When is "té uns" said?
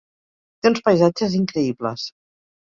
0.63-0.79